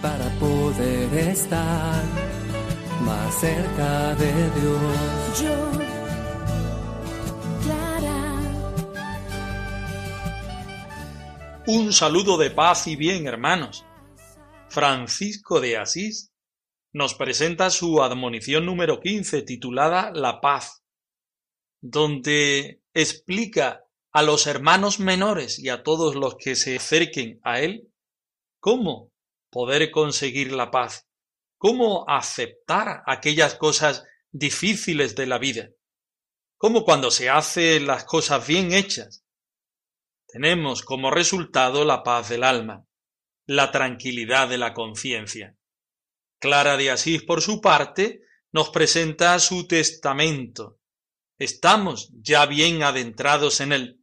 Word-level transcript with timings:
para 0.00 0.30
poder 0.40 1.28
estar 1.28 2.02
más 3.04 3.34
cerca 3.38 4.14
de 4.14 4.32
Dios. 4.32 5.42
Yo, 5.42 5.72
Clara, 7.62 8.40
Un 11.66 11.92
saludo 11.92 12.38
de 12.38 12.50
paz 12.50 12.86
y 12.86 12.96
bien, 12.96 13.26
hermanos. 13.26 13.84
Francisco 14.70 15.60
de 15.60 15.76
Asís 15.76 16.32
nos 16.94 17.12
presenta 17.14 17.68
su 17.68 18.02
admonición 18.02 18.64
número 18.64 19.00
15 19.00 19.42
titulada 19.42 20.10
La 20.14 20.40
paz, 20.40 20.82
donde 21.82 22.80
explica 22.94 23.84
a 24.12 24.22
los 24.22 24.46
hermanos 24.46 25.00
menores 25.00 25.58
y 25.58 25.70
a 25.70 25.82
todos 25.82 26.14
los 26.14 26.36
que 26.36 26.54
se 26.54 26.76
acerquen 26.76 27.40
a 27.42 27.60
él 27.60 27.92
cómo 28.60 29.10
poder 29.50 29.90
conseguir 29.90 30.52
la 30.52 30.70
paz, 30.70 31.08
cómo 31.56 32.04
aceptar 32.08 33.02
aquellas 33.06 33.54
cosas 33.54 34.04
difíciles 34.30 35.14
de 35.14 35.26
la 35.26 35.38
vida, 35.38 35.70
cómo 36.56 36.84
cuando 36.84 37.10
se 37.10 37.30
hacen 37.30 37.86
las 37.86 38.04
cosas 38.04 38.46
bien 38.46 38.72
hechas, 38.72 39.24
tenemos 40.26 40.82
como 40.82 41.10
resultado 41.10 41.84
la 41.84 42.02
paz 42.02 42.28
del 42.28 42.44
alma, 42.44 42.86
la 43.46 43.70
tranquilidad 43.70 44.48
de 44.48 44.58
la 44.58 44.72
conciencia. 44.72 45.56
Clara 46.38 46.76
de 46.76 46.90
Asís, 46.90 47.22
por 47.22 47.42
su 47.42 47.60
parte, 47.60 48.22
nos 48.50 48.70
presenta 48.70 49.38
su 49.38 49.66
testamento. 49.66 50.78
Estamos 51.38 52.10
ya 52.14 52.46
bien 52.46 52.82
adentrados 52.82 53.60
en 53.60 53.72
él. 53.72 54.01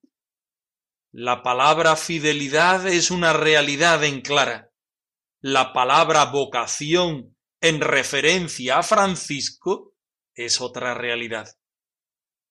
La 1.11 1.41
palabra 1.41 1.95
fidelidad 1.95 2.87
es 2.87 3.09
una 3.09 3.33
realidad 3.33 4.03
en 4.03 4.21
Clara. 4.21 4.71
La 5.41 5.73
palabra 5.73 6.25
vocación 6.25 7.35
en 7.61 7.81
referencia 7.81 8.77
a 8.77 8.83
Francisco 8.83 9.95
es 10.35 10.61
otra 10.61 10.93
realidad. 10.93 11.49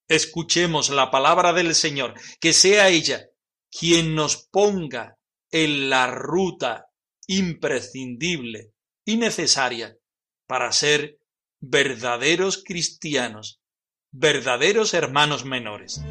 Escuchemos 0.09 0.91
la 0.91 1.11
palabra 1.13 1.53
del 1.53 1.75
Señor, 1.77 2.15
que 2.41 2.53
sea 2.53 2.89
ella 2.89 3.29
quien 3.71 4.17
nos 4.17 4.49
ponga 4.49 5.19
en 5.53 5.89
la 5.89 6.09
ruta 6.09 6.87
imprescindible 7.29 8.73
y 9.05 9.19
necesaria 9.19 9.97
para 10.49 10.73
ser 10.73 11.21
verdaderos 11.61 12.65
cristianos, 12.65 13.61
verdaderos 14.11 14.95
hermanos 14.95 15.45
menores. 15.45 16.03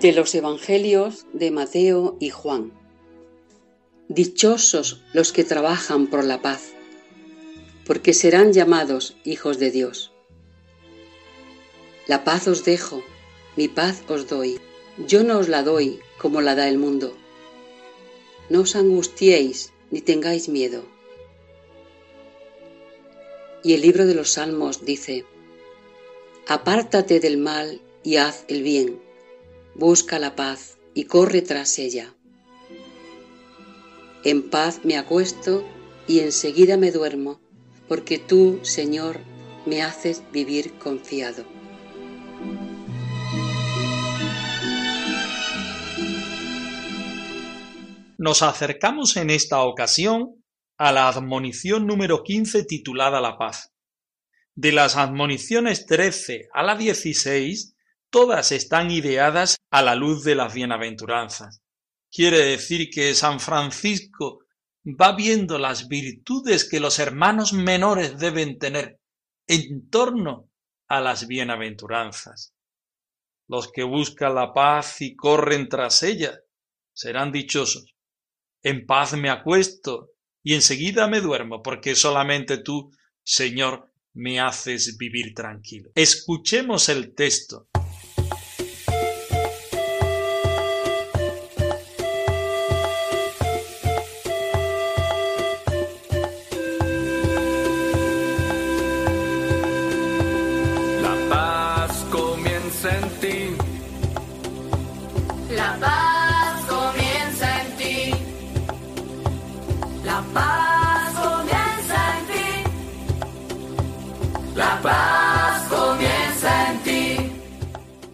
De 0.00 0.12
los 0.12 0.34
Evangelios 0.34 1.26
de 1.34 1.50
Mateo 1.50 2.16
y 2.20 2.30
Juan. 2.30 2.72
Dichosos 4.08 5.02
los 5.12 5.30
que 5.30 5.44
trabajan 5.44 6.06
por 6.06 6.24
la 6.24 6.40
paz, 6.40 6.72
porque 7.84 8.14
serán 8.14 8.54
llamados 8.54 9.18
hijos 9.24 9.58
de 9.58 9.70
Dios. 9.70 10.10
La 12.06 12.24
paz 12.24 12.48
os 12.48 12.64
dejo, 12.64 13.02
mi 13.56 13.68
paz 13.68 14.02
os 14.08 14.26
doy. 14.26 14.58
Yo 15.06 15.22
no 15.22 15.36
os 15.36 15.50
la 15.50 15.62
doy 15.62 16.00
como 16.16 16.40
la 16.40 16.54
da 16.54 16.66
el 16.66 16.78
mundo. 16.78 17.14
No 18.48 18.62
os 18.62 18.76
angustiéis 18.76 19.70
ni 19.90 20.00
tengáis 20.00 20.48
miedo. 20.48 20.82
Y 23.62 23.74
el 23.74 23.82
libro 23.82 24.06
de 24.06 24.14
los 24.14 24.30
Salmos 24.30 24.82
dice, 24.82 25.26
Apártate 26.48 27.20
del 27.20 27.36
mal 27.36 27.82
y 28.02 28.16
haz 28.16 28.46
el 28.48 28.62
bien, 28.62 29.09
busca 29.74 30.18
la 30.18 30.36
paz 30.36 30.78
y 30.94 31.04
corre 31.04 31.42
tras 31.42 31.78
ella. 31.78 32.14
En 34.24 34.50
paz 34.50 34.80
me 34.84 34.98
acuesto 34.98 35.64
y 36.06 36.20
enseguida 36.20 36.76
me 36.76 36.90
duermo, 36.90 37.40
porque 37.88 38.18
tú, 38.18 38.60
Señor, 38.62 39.20
me 39.66 39.82
haces 39.82 40.22
vivir 40.32 40.74
confiado. 40.74 41.44
Nos 48.18 48.42
acercamos 48.42 49.16
en 49.16 49.30
esta 49.30 49.62
ocasión 49.62 50.44
a 50.76 50.92
la 50.92 51.08
admonición 51.08 51.86
número 51.86 52.22
15 52.22 52.64
titulada 52.64 53.20
La 53.20 53.38
paz. 53.38 53.72
De 54.54 54.72
las 54.72 54.96
admoniciones 54.96 55.86
13 55.86 56.48
a 56.52 56.62
la 56.62 56.76
16, 56.76 57.76
todas 58.10 58.52
están 58.52 58.90
ideadas 58.90 59.56
a 59.70 59.82
la 59.82 59.94
luz 59.94 60.24
de 60.24 60.34
las 60.34 60.52
bienaventuranzas. 60.52 61.62
Quiere 62.10 62.38
decir 62.38 62.90
que 62.90 63.14
San 63.14 63.40
Francisco 63.40 64.40
va 64.84 65.14
viendo 65.14 65.58
las 65.58 65.88
virtudes 65.88 66.68
que 66.68 66.80
los 66.80 66.98
hermanos 66.98 67.52
menores 67.52 68.18
deben 68.18 68.58
tener 68.58 68.98
en 69.46 69.88
torno 69.88 70.50
a 70.88 71.00
las 71.00 71.26
bienaventuranzas. 71.26 72.54
Los 73.48 73.70
que 73.70 73.82
buscan 73.82 74.34
la 74.34 74.52
paz 74.52 75.00
y 75.00 75.14
corren 75.16 75.68
tras 75.68 76.02
ella 76.02 76.38
serán 76.92 77.32
dichosos. 77.32 77.94
En 78.62 78.86
paz 78.86 79.14
me 79.14 79.30
acuesto 79.30 80.10
y 80.42 80.54
enseguida 80.54 81.08
me 81.08 81.20
duermo, 81.20 81.62
porque 81.62 81.94
solamente 81.94 82.58
tú, 82.58 82.90
Señor, 83.22 83.90
me 84.14 84.40
haces 84.40 84.96
vivir 84.98 85.34
tranquilo. 85.34 85.90
Escuchemos 85.94 86.88
el 86.88 87.14
texto. 87.14 87.69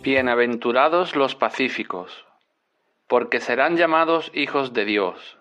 Bienaventurados 0.06 1.16
los 1.16 1.34
pacíficos, 1.34 2.24
porque 3.08 3.40
serán 3.40 3.76
llamados 3.76 4.30
hijos 4.34 4.72
de 4.72 4.84
Dios. 4.84 5.36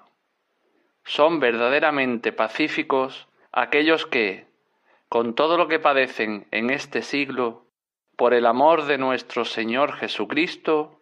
Son 1.04 1.40
verdaderamente 1.40 2.32
pacíficos 2.32 3.28
aquellos 3.52 4.08
que, 4.08 4.48
con 5.08 5.36
todo 5.36 5.58
lo 5.58 5.68
que 5.68 5.78
padecen 5.78 6.48
en 6.50 6.72
este 6.72 7.04
siglo, 7.04 7.68
por 8.18 8.34
el 8.34 8.48
amor 8.48 8.88
de 8.88 8.98
nuestro 8.98 9.46
Señor 9.46 9.94
Jesucristo, 9.98 11.00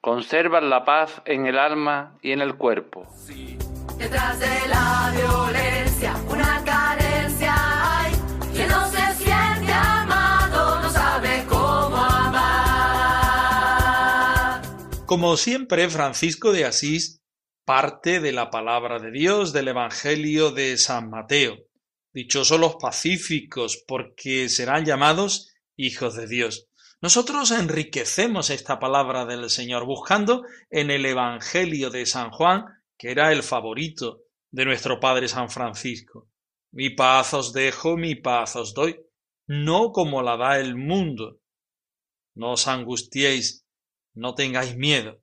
conservan 0.00 0.70
la 0.70 0.86
paz 0.86 1.20
en 1.26 1.44
el 1.44 1.58
alma 1.58 2.16
y 2.22 2.32
en 2.32 2.40
el 2.40 2.54
cuerpo. 2.54 3.06
Detrás 3.98 4.40
de 4.40 4.68
la 4.70 5.12
violencia, 5.14 5.91
Como 15.12 15.36
siempre, 15.36 15.90
Francisco 15.90 16.52
de 16.52 16.64
Asís 16.64 17.22
parte 17.66 18.18
de 18.18 18.32
la 18.32 18.48
palabra 18.48 18.98
de 18.98 19.10
Dios 19.10 19.52
del 19.52 19.68
Evangelio 19.68 20.52
de 20.52 20.78
San 20.78 21.10
Mateo. 21.10 21.58
Dichosos 22.14 22.58
los 22.58 22.76
pacíficos, 22.76 23.84
porque 23.86 24.48
serán 24.48 24.86
llamados 24.86 25.52
hijos 25.76 26.16
de 26.16 26.26
Dios. 26.26 26.66
Nosotros 27.02 27.50
enriquecemos 27.50 28.48
esta 28.48 28.78
palabra 28.78 29.26
del 29.26 29.50
Señor 29.50 29.84
buscando 29.84 30.46
en 30.70 30.90
el 30.90 31.04
Evangelio 31.04 31.90
de 31.90 32.06
San 32.06 32.30
Juan, 32.30 32.64
que 32.96 33.10
era 33.10 33.32
el 33.32 33.42
favorito 33.42 34.22
de 34.50 34.64
nuestro 34.64 34.98
Padre 34.98 35.28
San 35.28 35.50
Francisco. 35.50 36.30
Mi 36.70 36.88
paz 36.88 37.34
os 37.34 37.52
dejo, 37.52 37.98
mi 37.98 38.14
paz 38.14 38.56
os 38.56 38.72
doy, 38.72 38.98
no 39.46 39.92
como 39.92 40.22
la 40.22 40.38
da 40.38 40.58
el 40.58 40.74
mundo. 40.74 41.38
No 42.34 42.52
os 42.52 42.66
angustiéis, 42.66 43.61
no 44.14 44.34
tengáis 44.34 44.76
miedo. 44.76 45.22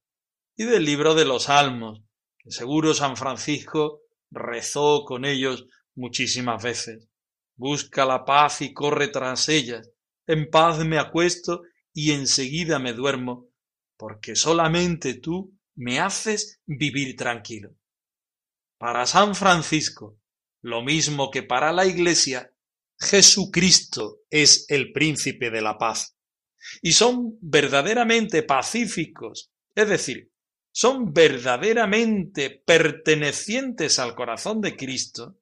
Y 0.56 0.66
del 0.66 0.86
libro 0.86 1.16
de 1.16 1.26
los 1.26 1.44
Salmos, 1.44 2.02
que 2.38 2.52
seguro 2.52 2.94
San 2.94 3.18
Francisco 3.18 4.02
rezó 4.32 5.04
con 5.06 5.26
ellos 5.26 5.66
muchísimas 5.96 6.64
veces. 6.64 7.08
Busca 7.56 8.06
la 8.06 8.26
paz 8.26 8.62
y 8.62 8.74
corre 8.74 9.10
tras 9.10 9.50
ellas. 9.50 9.90
En 10.28 10.50
paz 10.50 10.86
me 10.86 10.98
acuesto 10.98 11.64
y 11.94 12.12
enseguida 12.12 12.80
me 12.80 12.94
duermo, 12.94 13.50
porque 13.98 14.36
solamente 14.36 15.16
tú 15.16 15.58
me 15.76 16.00
haces 16.00 16.62
vivir 16.66 17.16
tranquilo. 17.16 17.76
Para 18.78 19.06
San 19.06 19.36
Francisco, 19.36 20.20
lo 20.62 20.82
mismo 20.84 21.32
que 21.32 21.44
para 21.44 21.74
la 21.74 21.86
Iglesia, 21.86 22.54
Jesucristo 23.00 24.20
es 24.30 24.66
el 24.70 24.92
príncipe 24.92 25.50
de 25.50 25.62
la 25.62 25.78
paz. 25.78 26.18
Y 26.82 26.94
son 26.94 27.38
verdaderamente 27.42 28.44
pacíficos, 28.44 29.52
es 29.76 29.90
decir, 29.90 30.32
son 30.72 31.14
verdaderamente 31.14 32.50
pertenecientes 32.50 34.00
al 34.00 34.16
corazón 34.16 34.62
de 34.62 34.76
Cristo, 34.76 35.38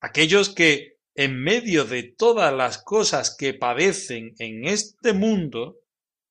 aquellos 0.00 0.48
que 0.50 0.98
en 1.14 1.42
medio 1.42 1.84
de 1.84 2.02
todas 2.04 2.52
las 2.52 2.82
cosas 2.82 3.36
que 3.36 3.54
padecen 3.54 4.34
en 4.38 4.64
este 4.64 5.12
mundo, 5.12 5.78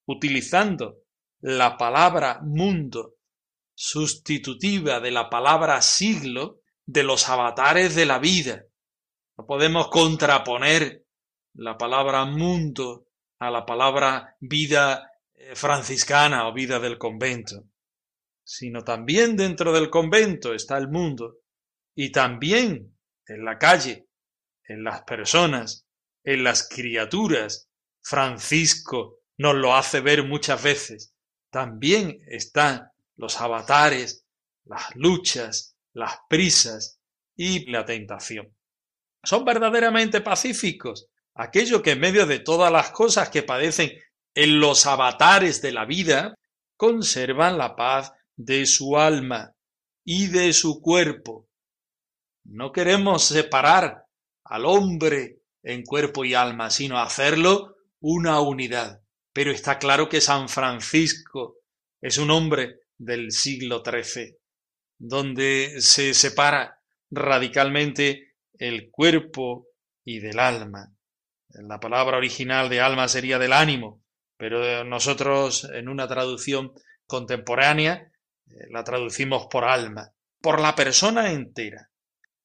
utilizando 0.06 0.98
la 1.40 1.76
palabra 1.76 2.40
mundo 2.42 3.14
sustitutiva 3.74 5.00
de 5.00 5.10
la 5.10 5.30
palabra 5.30 5.80
siglo 5.82 6.60
de 6.84 7.02
los 7.04 7.28
avatares 7.28 7.94
de 7.94 8.06
la 8.06 8.18
vida. 8.18 8.64
No 9.36 9.46
podemos 9.46 9.88
contraponer 9.88 11.04
la 11.54 11.78
palabra 11.78 12.24
mundo 12.24 13.06
a 13.42 13.50
la 13.50 13.66
palabra 13.66 14.36
vida 14.38 15.10
eh, 15.34 15.56
franciscana 15.56 16.46
o 16.46 16.52
vida 16.52 16.78
del 16.78 16.96
convento, 16.96 17.64
sino 18.44 18.84
también 18.84 19.36
dentro 19.36 19.72
del 19.72 19.90
convento 19.90 20.54
está 20.54 20.78
el 20.78 20.88
mundo 20.88 21.38
y 21.94 22.12
también 22.12 22.96
en 23.26 23.44
la 23.44 23.58
calle, 23.58 24.06
en 24.68 24.84
las 24.84 25.02
personas, 25.02 25.86
en 26.22 26.44
las 26.44 26.68
criaturas. 26.68 27.68
Francisco 28.00 29.18
nos 29.38 29.56
lo 29.56 29.74
hace 29.74 30.00
ver 30.00 30.24
muchas 30.24 30.62
veces. 30.62 31.14
También 31.50 32.22
están 32.28 32.90
los 33.16 33.40
avatares, 33.40 34.24
las 34.64 34.94
luchas, 34.94 35.76
las 35.92 36.16
prisas 36.28 37.00
y 37.36 37.70
la 37.70 37.84
tentación. 37.84 38.54
Son 39.24 39.44
verdaderamente 39.44 40.20
pacíficos, 40.20 41.08
aquellos 41.34 41.82
que 41.82 41.92
en 41.92 42.00
medio 42.00 42.26
de 42.26 42.38
todas 42.38 42.70
las 42.70 42.90
cosas 42.90 43.30
que 43.30 43.42
padecen 43.42 43.92
en 44.34 44.60
los 44.60 44.86
avatares 44.86 45.60
de 45.62 45.72
la 45.72 45.84
vida, 45.84 46.34
conservan 46.76 47.58
la 47.58 47.76
paz 47.76 48.12
de 48.36 48.66
su 48.66 48.96
alma 48.96 49.54
y 50.04 50.28
de 50.28 50.52
su 50.52 50.80
cuerpo. 50.80 51.48
No 52.44 52.72
queremos 52.72 53.24
separar 53.24 54.06
al 54.44 54.66
hombre 54.66 55.42
en 55.62 55.84
cuerpo 55.84 56.24
y 56.24 56.34
alma, 56.34 56.70
sino 56.70 56.98
hacerlo 56.98 57.76
una 58.00 58.40
unidad. 58.40 59.00
Pero 59.32 59.50
está 59.50 59.78
claro 59.78 60.08
que 60.08 60.20
San 60.20 60.48
Francisco 60.48 61.56
es 62.00 62.18
un 62.18 62.30
hombre 62.30 62.80
del 62.98 63.30
siglo 63.30 63.82
XIII, 63.84 64.36
donde 64.98 65.80
se 65.80 66.14
separa 66.14 66.80
radicalmente 67.10 68.34
el 68.58 68.90
cuerpo 68.90 69.68
y 70.04 70.18
del 70.18 70.38
alma. 70.38 70.91
La 71.54 71.78
palabra 71.78 72.16
original 72.16 72.68
de 72.68 72.80
alma 72.80 73.08
sería 73.08 73.38
del 73.38 73.52
ánimo, 73.52 74.02
pero 74.36 74.84
nosotros 74.84 75.68
en 75.72 75.88
una 75.88 76.08
traducción 76.08 76.72
contemporánea 77.06 78.10
eh, 78.46 78.68
la 78.70 78.82
traducimos 78.84 79.46
por 79.50 79.64
alma, 79.64 80.12
por 80.40 80.60
la 80.60 80.74
persona 80.74 81.30
entera. 81.30 81.90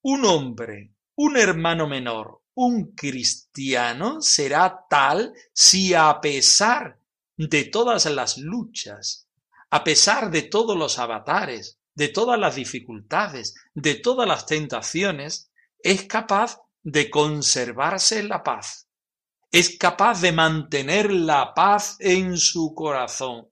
Un 0.01 0.25
hombre, 0.25 0.94
un 1.15 1.38
hermano 1.38 1.88
menor, 1.88 2.42
un 2.54 2.94
cristiano 2.95 4.21
será 4.21 4.86
tal 4.89 5.33
si 5.54 5.94
a 5.94 6.19
pesar 6.21 7.00
de 7.38 7.65
todas 7.65 8.06
las 8.07 8.38
luchas, 8.38 9.30
a 9.69 9.83
pesar 9.83 10.31
de 10.31 10.44
todos 10.44 10.77
los 10.77 11.00
avatares, 11.00 11.80
de 11.94 12.09
todas 12.09 12.39
las 12.39 12.56
dificultades, 12.56 13.56
de 13.74 13.95
todas 13.95 14.27
las 14.27 14.45
tentaciones, 14.45 15.51
es 15.80 16.04
capaz 16.04 16.59
de 16.83 17.09
conservarse 17.09 18.24
la 18.24 18.44
paz, 18.44 18.87
es 19.51 19.77
capaz 19.77 20.21
de 20.21 20.31
mantener 20.31 21.11
la 21.11 21.53
paz 21.53 21.97
en 21.99 22.38
su 22.38 22.73
corazón. 22.75 23.49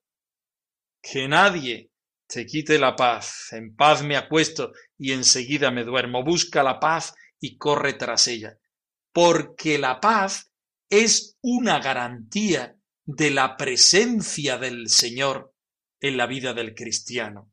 Que 1.01 1.27
nadie 1.27 1.91
te 2.27 2.45
quite 2.45 2.79
la 2.79 2.95
paz, 2.95 3.53
en 3.53 3.75
paz 3.75 4.03
me 4.03 4.17
acuesto 4.17 4.73
y 4.97 5.11
enseguida 5.11 5.71
me 5.71 5.83
duermo, 5.83 6.23
busca 6.23 6.63
la 6.63 6.79
paz 6.79 7.15
y 7.39 7.57
corre 7.57 7.93
tras 7.93 8.27
ella, 8.27 8.57
porque 9.13 9.77
la 9.77 9.99
paz 9.99 10.51
es 10.89 11.37
una 11.41 11.79
garantía 11.79 12.75
de 13.05 13.29
la 13.29 13.55
presencia 13.55 14.57
del 14.57 14.89
Señor 14.89 15.53
en 15.99 16.17
la 16.17 16.25
vida 16.25 16.53
del 16.53 16.73
cristiano. 16.73 17.51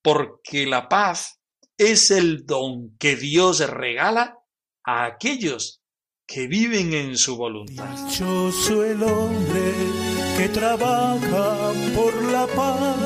Porque 0.00 0.66
la 0.66 0.88
paz 0.88 1.40
es 1.76 2.10
el 2.10 2.46
don 2.46 2.96
que 2.98 3.16
Dios 3.16 3.60
regala 3.68 4.38
a 4.84 5.04
aquellos 5.04 5.81
que 6.32 6.46
viven 6.46 6.94
en 6.94 7.16
su 7.16 7.36
voluntad. 7.36 7.88
Dichoso 8.06 8.84
el 8.84 9.02
hombre 9.02 9.74
que 10.38 10.48
trabaja 10.48 11.72
por 11.94 12.14
la 12.32 12.46
paz, 12.46 12.96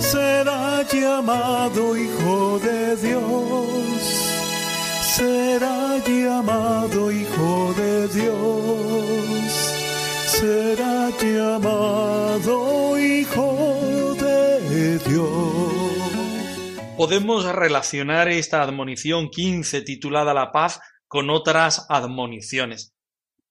será 0.00 0.86
llamado 0.92 1.96
hijo 1.96 2.58
de 2.58 2.96
Dios, 2.96 3.66
será 5.16 5.98
llamado 6.04 7.10
hijo 7.10 7.74
de 7.76 8.08
Dios 8.08 9.02
será 10.42 11.10
llamado 11.20 12.98
Hijo 12.98 14.16
de 14.18 14.98
Dios. 14.98 15.72
Podemos 16.96 17.44
relacionar 17.44 18.26
esta 18.26 18.62
admonición 18.62 19.28
15 19.28 19.82
titulada 19.82 20.34
La 20.34 20.50
paz 20.50 20.80
con 21.12 21.28
otras 21.28 21.84
admoniciones, 21.90 22.94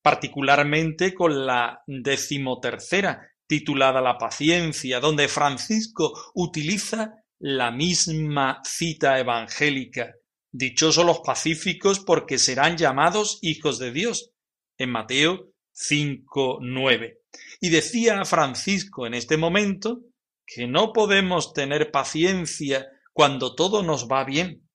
particularmente 0.02 1.14
con 1.14 1.46
la 1.46 1.84
decimotercera 1.86 3.30
titulada 3.46 4.02
La 4.02 4.18
paciencia, 4.18 5.00
donde 5.00 5.28
Francisco 5.28 6.12
utiliza 6.34 7.14
la 7.38 7.70
misma 7.70 8.62
cita 8.64 9.20
evangélica. 9.20 10.12
Dichosos 10.52 11.06
los 11.06 11.20
pacíficos 11.20 12.00
porque 12.00 12.40
serán 12.40 12.78
llamados 12.78 13.38
hijos 13.44 13.78
de 13.78 13.92
Dios. 13.92 14.32
En 14.80 14.90
Mateo 14.90 15.52
5.9. 15.76 17.20
Y 17.60 17.70
decía 17.70 18.26
Francisco 18.26 19.06
en 19.06 19.14
este 19.14 19.38
momento 19.38 20.00
que 20.48 20.66
no 20.66 20.94
podemos 20.94 21.54
tener 21.54 21.92
paciencia 21.92 22.88
cuando 23.14 23.54
todo 23.54 23.84
nos 23.84 24.08
va 24.08 24.24
bien. 24.24 24.68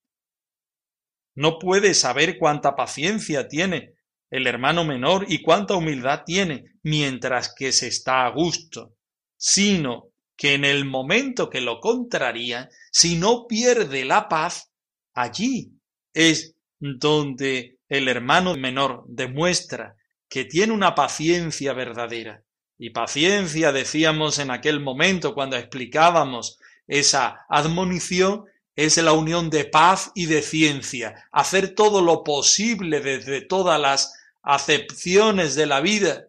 No 1.36 1.58
puede 1.58 1.94
saber 1.94 2.38
cuánta 2.38 2.74
paciencia 2.74 3.46
tiene 3.46 3.92
el 4.30 4.46
hermano 4.46 4.84
menor 4.84 5.26
y 5.28 5.42
cuánta 5.42 5.74
humildad 5.74 6.22
tiene 6.26 6.64
mientras 6.82 7.54
que 7.54 7.70
se 7.72 7.86
está 7.86 8.26
a 8.26 8.30
gusto, 8.30 8.94
sino 9.36 10.08
que 10.36 10.54
en 10.54 10.64
el 10.64 10.84
momento 10.84 11.48
que 11.48 11.60
lo 11.60 11.78
contraría, 11.80 12.68
si 12.90 13.16
no 13.16 13.46
pierde 13.46 14.04
la 14.04 14.28
paz, 14.28 14.72
allí 15.14 15.72
es 16.12 16.54
donde 16.78 17.78
el 17.88 18.08
hermano 18.08 18.56
menor 18.56 19.04
demuestra 19.06 19.96
que 20.28 20.44
tiene 20.44 20.72
una 20.72 20.94
paciencia 20.94 21.72
verdadera. 21.72 22.42
Y 22.78 22.90
paciencia, 22.90 23.72
decíamos 23.72 24.38
en 24.38 24.50
aquel 24.50 24.80
momento 24.80 25.34
cuando 25.34 25.56
explicábamos 25.56 26.58
esa 26.86 27.46
admonición, 27.48 28.44
es 28.76 28.98
la 28.98 29.12
unión 29.12 29.48
de 29.48 29.64
paz 29.64 30.12
y 30.14 30.26
de 30.26 30.42
ciencia, 30.42 31.26
hacer 31.32 31.74
todo 31.74 32.02
lo 32.02 32.22
posible 32.22 33.00
desde 33.00 33.40
todas 33.40 33.80
las 33.80 34.14
acepciones 34.42 35.54
de 35.54 35.66
la 35.66 35.80
vida 35.80 36.26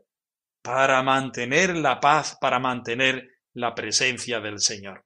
para 0.62 1.04
mantener 1.04 1.75
la 1.75 2.00
paz, 2.00 2.38
para 2.39 2.60
mantener 2.60 3.30
la 3.54 3.75
presencia 3.75 4.39
del 4.39 4.60
Señor. 4.60 5.06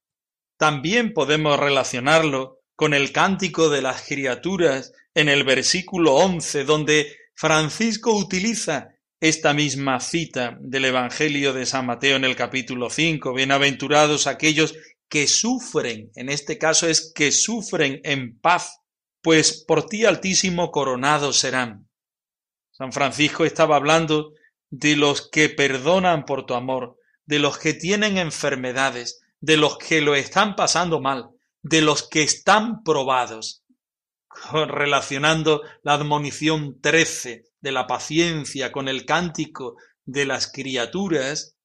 También 0.57 1.13
podemos 1.13 1.59
relacionarlo 1.59 2.59
con 2.75 2.93
el 2.93 3.11
cántico 3.11 3.69
de 3.69 3.81
las 3.81 4.03
criaturas 4.07 4.93
en 5.15 5.27
el 5.27 5.43
versículo 5.43 6.13
11, 6.15 6.63
donde 6.63 7.15
Francisco 7.33 8.13
utiliza 8.13 8.89
esta 9.19 9.53
misma 9.53 9.99
cita 9.99 10.57
del 10.59 10.85
Evangelio 10.85 11.53
de 11.53 11.65
San 11.65 11.85
Mateo 11.85 12.15
en 12.15 12.25
el 12.25 12.35
capítulo 12.35 12.89
5. 12.89 13.33
Bienaventurados 13.33 14.25
aquellos 14.27 14.75
que 15.11 15.27
sufren, 15.27 16.09
en 16.15 16.29
este 16.29 16.57
caso 16.57 16.87
es 16.87 17.11
que 17.13 17.33
sufren 17.33 17.99
en 18.05 18.39
paz, 18.39 18.79
pues 19.21 19.61
por 19.67 19.85
ti 19.85 20.05
altísimo 20.05 20.71
coronados 20.71 21.37
serán. 21.37 21.89
San 22.71 22.93
Francisco 22.93 23.43
estaba 23.43 23.75
hablando 23.75 24.31
de 24.69 24.95
los 24.95 25.29
que 25.29 25.49
perdonan 25.49 26.23
por 26.23 26.45
tu 26.45 26.53
amor, 26.53 26.97
de 27.25 27.39
los 27.39 27.57
que 27.57 27.73
tienen 27.73 28.17
enfermedades, 28.17 29.19
de 29.41 29.57
los 29.57 29.77
que 29.77 29.99
lo 29.99 30.15
están 30.15 30.55
pasando 30.55 31.01
mal, 31.01 31.31
de 31.61 31.81
los 31.81 32.07
que 32.07 32.23
están 32.23 32.81
probados, 32.81 33.65
relacionando 34.53 35.61
la 35.83 35.95
admonición 35.95 36.79
trece 36.79 37.43
de 37.59 37.73
la 37.73 37.85
paciencia 37.85 38.71
con 38.71 38.87
el 38.87 39.05
cántico 39.05 39.75
de 40.05 40.25
las 40.25 40.49
criaturas, 40.49 41.57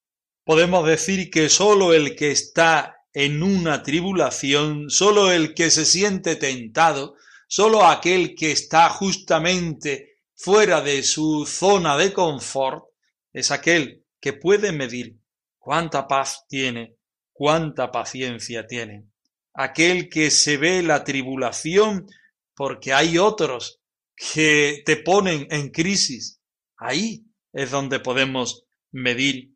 podemos 0.43 0.85
decir 0.85 1.29
que 1.29 1.47
sólo 1.47 1.93
el 1.93 2.13
que 2.17 2.31
está 2.31 2.96
en 3.19 3.41
una 3.41 3.81
tribulación, 3.81 4.91
sólo 4.91 5.31
el 5.31 5.55
que 5.55 5.71
se 5.71 5.85
siente 5.85 6.35
tentado, 6.35 7.15
sólo 7.47 7.83
aquel 7.83 8.35
que 8.35 8.51
está 8.51 8.89
justamente 8.89 10.19
fuera 10.35 10.81
de 10.81 11.01
su 11.01 11.47
zona 11.47 11.97
de 11.97 12.13
confort, 12.13 12.85
es 13.33 13.49
aquel 13.49 14.05
que 14.21 14.33
puede 14.33 14.71
medir 14.71 15.17
cuánta 15.57 16.07
paz 16.07 16.45
tiene, 16.47 16.97
cuánta 17.33 17.91
paciencia 17.91 18.67
tiene. 18.67 19.07
Aquel 19.55 20.09
que 20.09 20.29
se 20.29 20.57
ve 20.57 20.83
la 20.83 21.03
tribulación 21.03 22.05
porque 22.53 22.93
hay 22.93 23.17
otros 23.17 23.81
que 24.15 24.83
te 24.85 24.95
ponen 24.95 25.47
en 25.49 25.71
crisis. 25.71 26.39
Ahí 26.77 27.25
es 27.51 27.71
donde 27.71 27.99
podemos 27.99 28.65
medir 28.91 29.55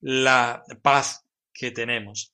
la 0.00 0.64
paz 0.80 1.26
que 1.52 1.72
tenemos. 1.72 2.32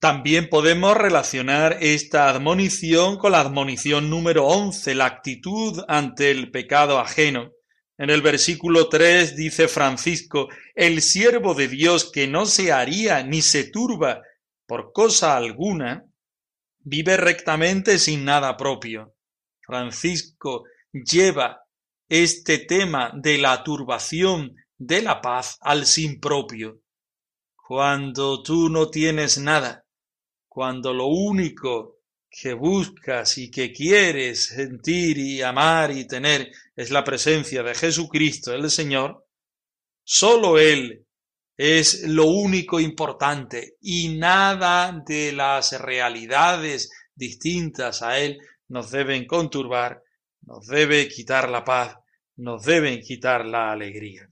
También 0.00 0.48
podemos 0.48 0.96
relacionar 0.96 1.76
esta 1.82 2.30
admonición 2.30 3.18
con 3.18 3.32
la 3.32 3.40
admonición 3.40 4.08
número 4.08 4.46
11, 4.46 4.94
la 4.94 5.04
actitud 5.04 5.84
ante 5.88 6.30
el 6.30 6.50
pecado 6.50 6.98
ajeno. 6.98 7.50
En 7.98 8.08
el 8.08 8.22
versículo 8.22 8.88
3 8.88 9.36
dice 9.36 9.68
Francisco, 9.68 10.48
el 10.74 11.02
siervo 11.02 11.52
de 11.52 11.68
Dios 11.68 12.10
que 12.10 12.26
no 12.26 12.46
se 12.46 12.72
haría 12.72 13.22
ni 13.22 13.42
se 13.42 13.64
turba 13.64 14.22
por 14.66 14.92
cosa 14.92 15.36
alguna, 15.36 16.06
vive 16.78 17.18
rectamente 17.18 17.98
sin 17.98 18.24
nada 18.24 18.56
propio. 18.56 19.14
Francisco 19.60 20.64
lleva 20.94 21.60
este 22.08 22.56
tema 22.56 23.12
de 23.14 23.36
la 23.36 23.62
turbación 23.62 24.56
de 24.78 25.02
la 25.02 25.20
paz 25.20 25.58
al 25.60 25.84
sin 25.84 26.20
propio. 26.20 26.80
Cuando 27.54 28.42
tú 28.42 28.70
no 28.70 28.88
tienes 28.88 29.36
nada, 29.36 29.84
cuando 30.50 30.92
lo 30.92 31.06
único 31.06 32.00
que 32.28 32.54
buscas 32.54 33.38
y 33.38 33.52
que 33.52 33.72
quieres 33.72 34.46
sentir 34.46 35.16
y 35.16 35.42
amar 35.42 35.92
y 35.92 36.08
tener 36.08 36.50
es 36.74 36.90
la 36.90 37.04
presencia 37.04 37.62
de 37.62 37.72
Jesucristo, 37.72 38.52
el 38.52 38.68
Señor, 38.68 39.28
solo 40.02 40.58
Él 40.58 41.06
es 41.56 42.02
lo 42.02 42.24
único 42.24 42.80
importante 42.80 43.76
y 43.80 44.16
nada 44.18 45.00
de 45.06 45.30
las 45.30 45.80
realidades 45.80 46.90
distintas 47.14 48.02
a 48.02 48.18
Él 48.18 48.40
nos 48.66 48.90
deben 48.90 49.26
conturbar, 49.26 50.02
nos 50.42 50.66
debe 50.66 51.06
quitar 51.06 51.48
la 51.48 51.64
paz, 51.64 51.96
nos 52.36 52.64
deben 52.64 53.00
quitar 53.00 53.46
la 53.46 53.70
alegría. 53.70 54.28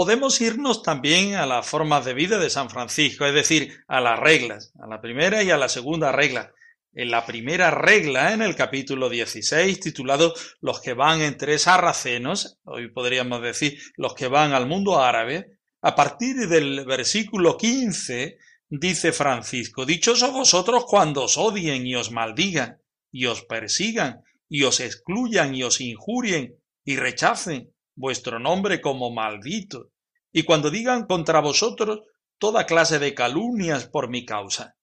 Podemos 0.00 0.40
irnos 0.40 0.82
también 0.82 1.34
a 1.34 1.44
las 1.44 1.66
formas 1.66 2.06
de 2.06 2.14
vida 2.14 2.38
de 2.38 2.48
San 2.48 2.70
Francisco, 2.70 3.26
es 3.26 3.34
decir, 3.34 3.84
a 3.86 4.00
las 4.00 4.18
reglas, 4.18 4.72
a 4.80 4.86
la 4.86 5.02
primera 5.02 5.42
y 5.42 5.50
a 5.50 5.58
la 5.58 5.68
segunda 5.68 6.10
regla. 6.10 6.54
En 6.94 7.10
la 7.10 7.26
primera 7.26 7.70
regla, 7.70 8.32
en 8.32 8.40
el 8.40 8.56
capítulo 8.56 9.10
16, 9.10 9.78
titulado 9.78 10.32
Los 10.62 10.80
que 10.80 10.94
van 10.94 11.20
entre 11.20 11.58
sarracenos, 11.58 12.60
hoy 12.64 12.88
podríamos 12.88 13.42
decir 13.42 13.78
los 13.98 14.14
que 14.14 14.28
van 14.28 14.54
al 14.54 14.66
mundo 14.66 15.02
árabe, 15.02 15.58
a 15.82 15.94
partir 15.94 16.48
del 16.48 16.86
versículo 16.86 17.58
15, 17.58 18.38
dice 18.70 19.12
Francisco, 19.12 19.84
Dichosos 19.84 20.32
vosotros 20.32 20.86
cuando 20.86 21.24
os 21.24 21.36
odien 21.36 21.86
y 21.86 21.94
os 21.94 22.10
maldigan, 22.10 22.80
y 23.12 23.26
os 23.26 23.42
persigan, 23.42 24.22
y 24.48 24.62
os 24.62 24.80
excluyan, 24.80 25.54
y 25.54 25.62
os 25.62 25.78
injurien, 25.82 26.56
y 26.86 26.96
rechacen 26.96 27.70
vuestro 28.00 28.38
nombre 28.40 28.80
como 28.80 29.12
maldito, 29.12 29.90
y 30.32 30.42
cuando 30.42 30.70
digan 30.70 31.06
contra 31.06 31.40
vosotros 31.40 32.00
toda 32.38 32.66
clase 32.66 32.98
de 32.98 33.14
calumnias 33.14 33.86
por 33.86 34.08
mi 34.08 34.24
causa. 34.24 34.76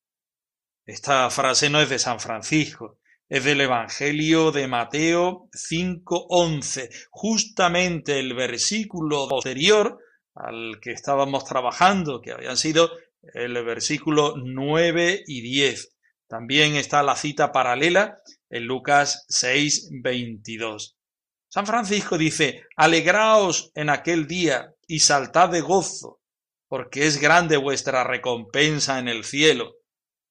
Esta 0.85 1.29
frase 1.29 1.69
no 1.69 1.81
es 1.81 1.89
de 1.89 1.99
San 1.99 2.19
Francisco, 2.19 2.99
es 3.27 3.43
del 3.43 3.61
Evangelio 3.61 4.51
de 4.51 4.67
Mateo 4.67 5.49
5.11, 5.51 6.89
justamente 7.09 8.19
el 8.19 8.33
versículo 8.33 9.27
posterior 9.27 9.99
al 10.33 10.79
que 10.79 10.91
estábamos 10.91 11.43
trabajando, 11.43 12.21
que 12.21 12.31
habían 12.31 12.55
sido 12.55 12.91
el 13.33 13.53
versículo 13.65 14.35
9 14.37 15.23
y 15.25 15.41
10. 15.41 15.95
También 16.27 16.75
está 16.75 17.03
la 17.03 17.15
cita 17.15 17.51
paralela 17.51 18.17
en 18.49 18.65
Lucas 18.65 19.25
6.22. 19.29 20.96
San 21.49 21.65
Francisco 21.65 22.17
dice, 22.17 22.65
alegraos 22.75 23.71
en 23.73 23.89
aquel 23.89 24.27
día 24.27 24.73
y 24.85 24.99
saltad 24.99 25.49
de 25.49 25.61
gozo, 25.61 26.19
porque 26.67 27.07
es 27.07 27.19
grande 27.21 27.55
vuestra 27.57 28.03
recompensa 28.03 28.99
en 28.99 29.07
el 29.07 29.23
cielo. 29.23 29.75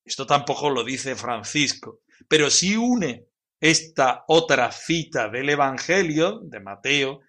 Esto 0.04 0.26
tampoco 0.26 0.70
lo 0.70 0.84
dice 0.84 1.16
Francisco, 1.16 2.00
pero 2.28 2.50
sí 2.50 2.76
une 2.76 3.26
esta 3.60 4.24
otra 4.28 4.70
cita 4.70 5.28
del 5.30 5.48
Evangelio 5.48 6.40
de 6.42 6.60
Mateo, 6.60 7.20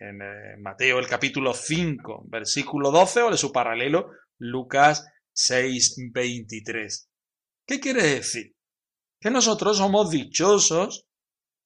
en 0.00 0.20
eh, 0.22 0.56
Mateo 0.58 0.98
el 0.98 1.06
capítulo 1.06 1.52
5, 1.52 2.24
versículo 2.28 2.90
12, 2.90 3.22
o 3.22 3.30
de 3.30 3.36
su 3.36 3.52
paralelo 3.52 4.10
Lucas 4.38 5.06
6, 5.32 6.10
23. 6.12 7.10
¿Qué 7.66 7.80
quiere 7.80 8.02
decir? 8.02 8.54
Que 9.20 9.30
nosotros 9.30 9.76
somos 9.76 10.10
dichosos 10.10 11.05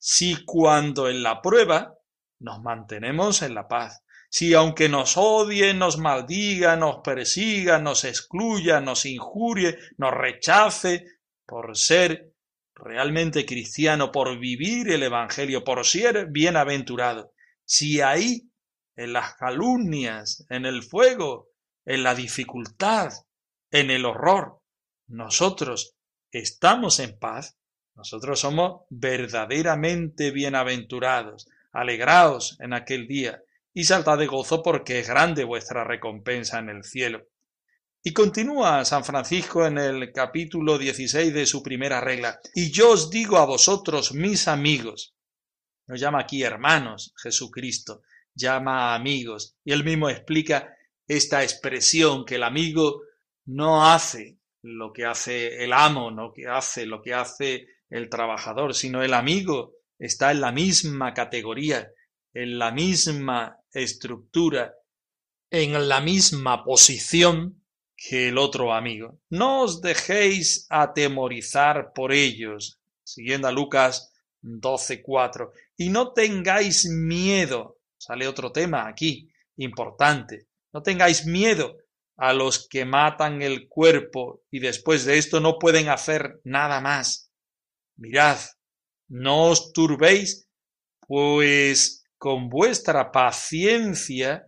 si 0.00 0.45
cuando 0.47 1.11
en 1.11 1.23
la 1.23 1.42
prueba 1.42 1.95
nos 2.40 2.62
mantenemos 2.62 3.42
en 3.42 3.54
la 3.54 3.69
paz, 3.69 4.02
si 4.30 4.54
aunque 4.54 4.88
nos 4.88 5.16
odie, 5.16 5.75
nos 5.75 5.99
maldiga, 5.99 6.75
nos 6.75 7.00
persiga, 7.04 7.78
nos 7.78 8.04
excluya, 8.04 8.80
nos 8.80 9.04
injurie, 9.04 9.76
nos 9.99 10.12
rechace 10.14 11.04
por 11.45 11.76
ser 11.76 12.33
realmente 12.75 13.45
cristiano, 13.45 14.11
por 14.11 14.38
vivir 14.38 14.90
el 14.90 15.02
Evangelio, 15.02 15.62
por 15.62 15.85
ser 15.85 16.28
bienaventurado, 16.30 17.35
si 17.64 18.00
ahí, 18.00 18.50
en 18.97 19.12
las 19.12 19.35
calumnias, 19.35 20.47
en 20.49 20.64
el 20.64 20.83
fuego, 20.83 21.50
en 21.85 22.02
la 22.02 22.14
dificultad, 22.14 23.12
en 23.71 23.90
el 23.90 24.07
horror, 24.07 24.61
nosotros 25.09 25.97
estamos 26.30 27.00
en 27.00 27.19
paz, 27.19 27.59
nosotros 28.00 28.40
somos 28.40 28.85
verdaderamente 28.88 30.30
bienaventurados. 30.30 31.50
Alegraos 31.71 32.57
en 32.61 32.73
aquel 32.73 33.07
día 33.07 33.42
y 33.75 33.85
saltad 33.85 34.16
de 34.16 34.26
gozo 34.26 34.62
porque 34.62 35.00
es 35.00 35.07
grande 35.07 35.45
vuestra 35.45 35.85
recompensa 35.85 36.61
en 36.61 36.71
el 36.71 36.83
cielo. 36.83 37.26
Y 38.02 38.14
continúa 38.14 38.87
San 38.87 39.04
Francisco 39.04 39.66
en 39.66 39.76
el 39.76 40.12
capítulo 40.12 40.78
16 40.78 41.35
de 41.35 41.45
su 41.45 41.62
primera 41.62 42.00
regla. 42.00 42.40
Y 42.54 42.71
yo 42.71 42.92
os 42.92 43.11
digo 43.11 43.37
a 43.37 43.45
vosotros, 43.45 44.14
mis 44.14 44.49
amigos, 44.49 45.14
nos 45.87 46.00
llama 46.00 46.21
aquí 46.21 46.42
hermanos 46.42 47.12
Jesucristo, 47.23 48.00
llama 48.35 48.95
amigos. 48.95 49.59
Y 49.62 49.73
él 49.73 49.85
mismo 49.85 50.09
explica 50.09 50.75
esta 51.07 51.42
expresión 51.42 52.25
que 52.25 52.37
el 52.37 52.45
amigo 52.45 53.02
no 53.45 53.87
hace 53.87 54.38
lo 54.62 54.90
que 54.90 55.04
hace 55.04 55.62
el 55.62 55.75
amo, 55.75 56.11
no 56.11 56.33
que 56.33 56.49
hace 56.49 56.87
lo 56.87 57.02
que 57.02 57.12
hace 57.12 57.66
el 57.90 58.09
trabajador, 58.09 58.75
sino 58.75 59.02
el 59.02 59.14
amigo 59.14 59.75
está 59.99 60.30
en 60.30 60.40
la 60.40 60.52
misma 60.52 61.12
categoría, 61.12 61.90
en 62.32 62.59
la 62.59 62.70
misma 62.70 63.59
estructura, 63.73 64.75
en 65.50 65.88
la 65.88 66.00
misma 66.00 66.64
posición 66.64 67.62
que 67.97 68.28
el 68.28 68.38
otro 68.38 68.73
amigo. 68.73 69.18
No 69.28 69.62
os 69.62 69.82
dejéis 69.82 70.66
atemorizar 70.70 71.92
por 71.92 72.12
ellos, 72.12 72.80
siguiendo 73.02 73.49
a 73.49 73.52
Lucas 73.52 74.12
12:4, 74.40 75.52
y 75.76 75.90
no 75.90 76.12
tengáis 76.12 76.87
miedo. 76.87 77.78
Sale 77.99 78.26
otro 78.26 78.52
tema 78.52 78.87
aquí, 78.87 79.28
importante. 79.56 80.47
No 80.73 80.82
tengáis 80.82 81.26
miedo 81.26 81.76
a 82.16 82.32
los 82.32 82.68
que 82.68 82.85
matan 82.85 83.42
el 83.42 83.68
cuerpo 83.68 84.42
y 84.50 84.61
después 84.61 85.04
de 85.04 85.18
esto 85.18 85.40
no 85.40 85.59
pueden 85.59 85.88
hacer 85.88 86.40
nada 86.44 86.80
más. 86.80 87.29
Mirad, 88.00 88.38
no 89.09 89.50
os 89.50 89.75
turbéis, 89.75 90.49
pues 91.07 92.02
con 92.16 92.49
vuestra 92.49 93.12
paciencia 93.12 94.47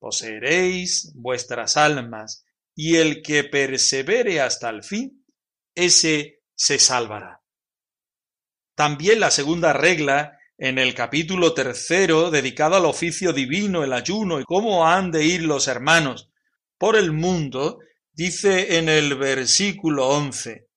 poseeréis 0.00 1.12
vuestras 1.14 1.76
almas, 1.76 2.44
y 2.74 2.96
el 2.96 3.22
que 3.22 3.44
persevere 3.44 4.40
hasta 4.40 4.68
el 4.70 4.82
fin, 4.82 5.24
ese 5.76 6.42
se 6.56 6.80
salvará. 6.80 7.40
También 8.74 9.20
la 9.20 9.30
segunda 9.30 9.72
regla 9.72 10.36
en 10.56 10.78
el 10.78 10.92
capítulo 10.94 11.54
tercero 11.54 12.32
dedicado 12.32 12.74
al 12.74 12.84
oficio 12.84 13.32
divino, 13.32 13.84
el 13.84 13.92
ayuno 13.92 14.40
y 14.40 14.44
cómo 14.44 14.88
han 14.88 15.12
de 15.12 15.24
ir 15.24 15.42
los 15.42 15.68
hermanos 15.68 16.30
por 16.78 16.96
el 16.96 17.12
mundo, 17.12 17.78
dice 18.12 18.78
en 18.78 18.88
el 18.88 19.16
versículo 19.16 20.08
once, 20.08 20.67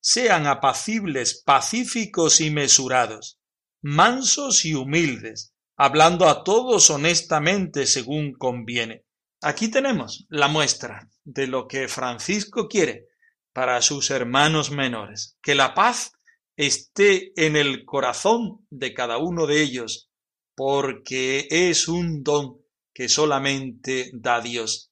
sean 0.00 0.46
apacibles, 0.46 1.42
pacíficos 1.42 2.40
y 2.40 2.50
mesurados, 2.50 3.38
mansos 3.82 4.64
y 4.64 4.74
humildes, 4.74 5.54
hablando 5.76 6.28
a 6.28 6.44
todos 6.44 6.90
honestamente 6.90 7.86
según 7.86 8.32
conviene. 8.32 9.04
Aquí 9.40 9.68
tenemos 9.68 10.26
la 10.28 10.48
muestra 10.48 11.08
de 11.24 11.46
lo 11.46 11.68
que 11.68 11.88
Francisco 11.88 12.68
quiere 12.68 13.06
para 13.52 13.80
sus 13.82 14.10
hermanos 14.10 14.70
menores, 14.70 15.36
que 15.42 15.54
la 15.54 15.74
paz 15.74 16.12
esté 16.56 17.32
en 17.36 17.56
el 17.56 17.84
corazón 17.84 18.66
de 18.70 18.92
cada 18.94 19.18
uno 19.18 19.46
de 19.46 19.62
ellos, 19.62 20.10
porque 20.56 21.46
es 21.50 21.86
un 21.86 22.24
don 22.24 22.58
que 22.92 23.08
solamente 23.08 24.10
da 24.12 24.40
Dios. 24.40 24.90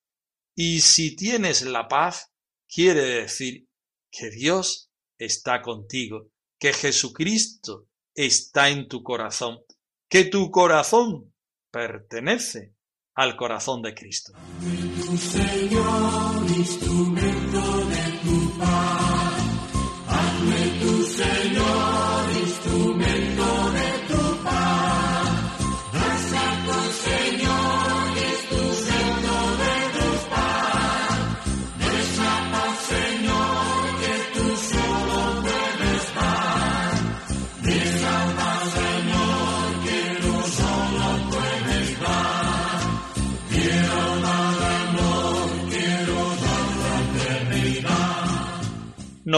Y 0.55 0.81
si 0.81 1.17
tienes 1.17 1.63
la 1.63 1.89
paz, 1.89 2.31
quiere 2.69 3.03
decir 3.03 3.67
que 4.11 4.31
Dios 4.31 4.86
está 5.19 5.63
contigo, 5.63 6.29
que 6.59 6.73
Jesucristo 6.73 7.89
está 8.15 8.69
en 8.71 8.89
tu 8.89 9.03
corazón, 9.03 9.61
que 10.09 10.25
tu 10.25 10.51
corazón 10.51 11.33
pertenece 11.71 12.75
al 13.15 13.37
corazón 13.37 13.83
de 13.83 13.95
Cristo. 13.95 14.33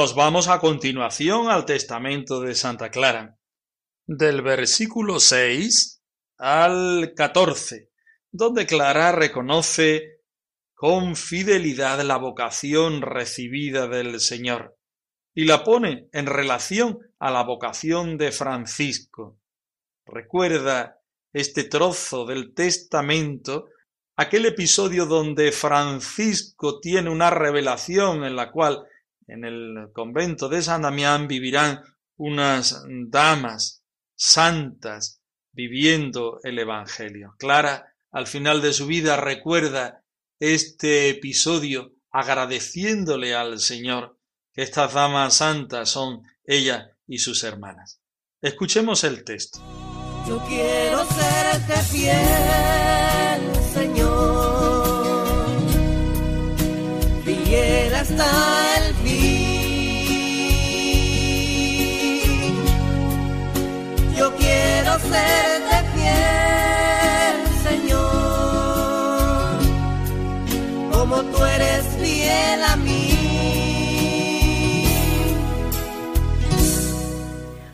Nos 0.01 0.15
vamos 0.15 0.47
a 0.47 0.61
continuación 0.61 1.51
al 1.51 1.65
testamento 1.65 2.41
de 2.41 2.55
Santa 2.55 2.89
Clara, 2.89 3.37
del 4.07 4.43
versículo 4.43 5.19
6 5.19 6.05
al 6.39 7.15
14, 7.17 7.91
donde 8.31 8.65
Clara 8.65 9.11
reconoce 9.11 10.21
con 10.73 11.17
fidelidad 11.17 12.01
la 12.03 12.17
vocación 12.17 13.03
recibida 13.03 13.89
del 13.89 14.21
Señor 14.21 14.79
y 15.35 15.47
la 15.47 15.65
pone 15.65 16.09
en 16.13 16.27
relación 16.27 17.01
a 17.19 17.33
la 17.33 17.43
vocación 17.43 18.19
de 18.19 18.31
Francisco. 18.31 19.41
Recuerda 20.07 21.01
este 21.33 21.65
trozo 21.65 22.25
del 22.25 22.55
testamento, 22.55 23.67
aquel 24.15 24.47
episodio 24.47 25.07
donde 25.07 25.51
Francisco 25.51 26.79
tiene 26.79 27.11
una 27.11 27.31
revelación 27.31 28.23
en 28.23 28.37
la 28.37 28.53
cual 28.53 28.87
en 29.29 29.45
el 29.45 29.91
convento 29.93 30.49
de 30.49 30.63
San 30.63 30.83
Damián 30.83 31.29
vivirán 31.29 31.83
unas 32.17 32.83
damas 33.09 33.85
santas 34.17 35.23
viviendo 35.53 36.41
el 36.43 36.59
Evangelio. 36.59 37.35
Clara, 37.39 37.95
al 38.11 38.27
final 38.27 38.61
de 38.61 38.73
su 38.73 38.87
vida, 38.87 39.17
recuerda 39.17 40.03
este 40.41 41.11
episodio 41.11 41.93
agradeciéndole 42.11 43.35
al 43.35 43.61
Señor 43.61 44.19
que 44.53 44.63
estas 44.63 44.95
damas 44.95 45.35
santas 45.35 45.91
son 45.91 46.23
ella 46.45 46.97
y 47.07 47.19
sus 47.19 47.45
hermanas. 47.45 48.01
Escuchemos 48.41 49.05
el 49.05 49.25
texto. 49.25 49.61
Yo 50.27 50.43
quiero 50.47 51.05
fiel, 51.91 53.48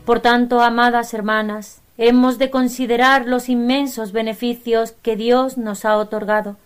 Por 0.05 0.19
tanto, 0.19 0.61
amadas 0.61 1.15
hermanas, 1.15 1.81
hemos 1.97 2.37
de 2.37 2.51
considerar 2.51 3.25
los 3.25 3.49
inmensos 3.49 4.11
beneficios 4.11 4.91
que 4.91 5.15
Dios 5.15 5.57
nos 5.57 5.83
ha 5.83 5.97
otorgado, 5.97 6.57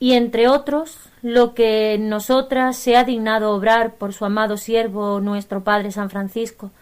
y 0.00 0.14
entre 0.14 0.48
otros, 0.48 0.98
lo 1.22 1.54
que 1.54 1.94
en 1.94 2.08
nosotras 2.08 2.76
se 2.76 2.96
ha 2.96 3.04
dignado 3.04 3.52
obrar 3.52 3.94
por 3.94 4.12
su 4.12 4.24
amado 4.24 4.56
siervo 4.56 5.20
nuestro 5.20 5.62
Padre 5.62 5.92
San 5.92 6.10
Francisco, 6.10 6.72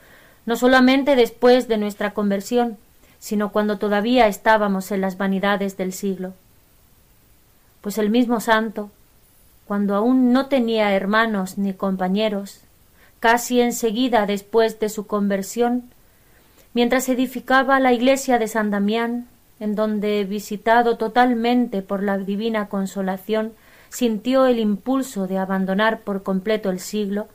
no 0.46 0.56
solamente 0.56 1.16
después 1.16 1.68
de 1.68 1.76
nuestra 1.76 2.14
conversión, 2.14 2.78
sino 3.18 3.52
cuando 3.52 3.76
todavía 3.76 4.26
estábamos 4.26 4.90
en 4.92 5.02
las 5.02 5.18
vanidades 5.18 5.76
del 5.76 5.92
siglo. 5.92 6.32
Pues 7.82 7.98
el 7.98 8.08
mismo 8.08 8.40
santo, 8.40 8.90
cuando 9.66 9.94
aún 9.94 10.32
no 10.32 10.46
tenía 10.46 10.94
hermanos 10.94 11.58
ni 11.58 11.72
compañeros, 11.72 12.60
casi 13.20 13.60
enseguida 13.60 14.26
después 14.26 14.78
de 14.78 14.88
su 14.88 15.06
conversión, 15.06 15.84
mientras 16.74 17.08
edificaba 17.08 17.80
la 17.80 17.92
iglesia 17.92 18.38
de 18.38 18.48
San 18.48 18.70
Damián, 18.70 19.26
en 19.58 19.74
donde, 19.74 20.24
visitado 20.24 20.96
totalmente 20.96 21.82
por 21.82 22.02
la 22.02 22.18
divina 22.18 22.68
consolación, 22.68 23.52
sintió 23.88 24.46
el 24.46 24.58
impulso 24.58 25.26
de 25.26 25.38
abandonar 25.38 26.00
por 26.00 26.22
completo 26.22 26.70
el 26.70 26.80
siglo, 26.80 27.28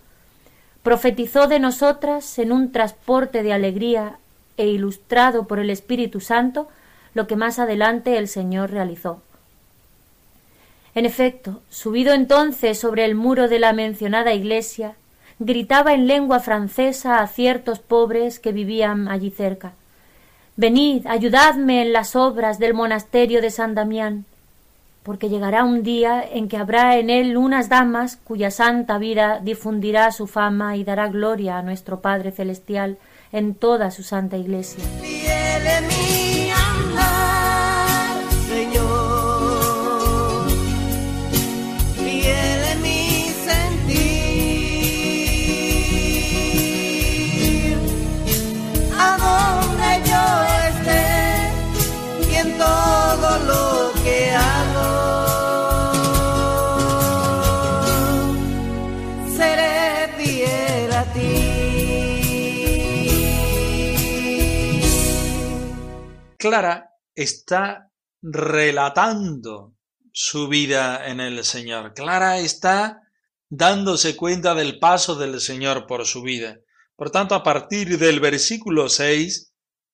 profetizó 0.84 1.48
de 1.48 1.60
nosotras 1.60 2.40
en 2.40 2.52
un 2.52 2.72
transporte 2.72 3.44
de 3.44 3.54
alegría 3.54 4.18
e 4.58 4.68
ilustrado 4.68 5.48
por 5.48 5.60
el 5.60 5.70
Espíritu 5.70 6.20
Santo 6.20 6.68
lo 7.14 7.28
que 7.28 7.36
más 7.36 7.60
adelante 7.60 8.18
el 8.18 8.28
Señor 8.28 8.72
realizó. 8.72 9.22
En 10.94 11.06
efecto, 11.06 11.62
subido 11.70 12.14
entonces 12.14 12.80
sobre 12.80 13.06
el 13.06 13.16
muro 13.16 13.48
de 13.48 13.60
la 13.60 13.74
mencionada 13.74 14.34
iglesia, 14.34 14.96
gritaba 15.40 15.94
en 15.94 16.08
lengua 16.08 16.40
francesa 16.40 17.20
a 17.20 17.28
ciertos 17.28 17.80
pobres 17.80 18.40
que 18.40 18.52
vivían 18.52 19.08
allí 19.08 19.32
cerca 19.32 19.74
Venid, 20.58 21.08
ayudadme 21.08 21.82
en 21.82 21.94
las 21.94 22.16
obras 22.16 22.60
del 22.60 22.74
monasterio 22.74 23.42
de 23.42 23.50
San 23.50 23.74
Damián 23.74 24.26
porque 25.04 25.30
llegará 25.30 25.64
un 25.64 25.82
día 25.82 26.24
en 26.24 26.48
que 26.48 26.58
habrá 26.58 26.98
en 26.98 27.10
él 27.10 27.36
unas 27.36 27.70
damas 27.70 28.18
cuya 28.18 28.52
santa 28.52 29.00
vida 29.00 29.40
difundirá 29.42 30.12
su 30.12 30.28
fama 30.28 30.78
y 30.78 30.84
dará 30.84 31.08
gloria 31.08 31.58
a 31.58 31.64
nuestro 31.64 32.02
Padre 32.02 32.32
Celestial 32.32 32.98
en 33.32 33.56
toda 33.56 33.90
su 33.90 34.04
santa 34.04 34.38
iglesia. 34.38 34.84
Clara 66.52 66.92
está 67.16 67.90
relatando 68.22 69.74
su 70.12 70.50
vida 70.50 71.08
en 71.08 71.22
el 71.22 71.46
Señor. 71.46 71.94
Clara 71.94 72.40
está 72.40 73.04
dándose 73.48 74.18
cuenta 74.18 74.54
del 74.54 74.78
paso 74.78 75.16
del 75.16 75.40
Señor 75.40 75.88
por 75.88 76.06
su 76.06 76.24
vida. 76.24 76.58
Por 76.98 77.10
tanto, 77.10 77.36
a 77.36 77.44
partir 77.44 77.98
del 77.98 78.20
versículo 78.20 78.90
6, 78.90 79.54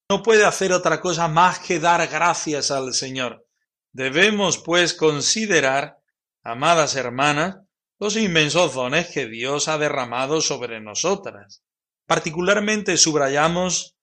no 0.09 0.23
puede 0.23 0.45
hacer 0.45 0.73
otra 0.73 0.99
cosa 0.99 1.27
más 1.27 1.59
que 1.59 1.79
dar 1.79 2.07
gracias 2.07 2.71
al 2.71 2.95
Señor. 2.95 3.45
Debemos, 3.91 4.57
pues, 4.57 4.95
considerar, 4.95 5.99
amadas 6.41 6.95
hermanas, 6.95 7.57
los 7.99 8.17
inmensos 8.17 8.73
dones 8.73 9.11
que 9.11 9.27
Dios 9.27 9.67
ha 9.67 9.77
derramado 9.77 10.41
sobre 10.41 10.81
nosotras. 10.81 11.61
Particularmente 12.07 12.97
subrayamos 12.97 13.96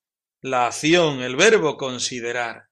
la 0.45 0.67
acción, 0.67 1.23
el 1.23 1.37
verbo 1.37 1.79
considerar. 1.79 2.69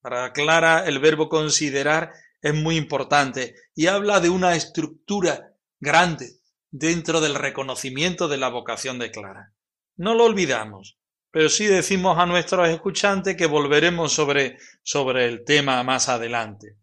Para 0.00 0.32
Clara 0.32 0.84
el 0.86 0.98
verbo 0.98 1.28
considerar 1.28 2.12
es 2.40 2.52
muy 2.52 2.76
importante 2.76 3.54
y 3.76 3.86
habla 3.86 4.18
de 4.18 4.28
una 4.28 4.56
estructura 4.56 5.52
grande 5.78 6.40
dentro 6.72 7.20
del 7.20 7.36
reconocimiento 7.36 8.26
de 8.26 8.38
la 8.38 8.48
vocación 8.48 8.98
de 8.98 9.12
Clara. 9.12 9.52
No 9.94 10.14
lo 10.14 10.24
olvidamos, 10.24 10.98
pero 11.30 11.48
sí 11.48 11.66
decimos 11.66 12.18
a 12.18 12.26
nuestros 12.26 12.68
escuchantes 12.68 13.36
que 13.36 13.46
volveremos 13.46 14.12
sobre, 14.12 14.58
sobre 14.82 15.26
el 15.26 15.44
tema 15.44 15.80
más 15.84 16.08
adelante. 16.08 16.78